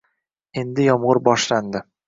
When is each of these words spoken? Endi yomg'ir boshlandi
Endi 0.61 0.87
yomg'ir 0.89 1.21
boshlandi 1.31 1.87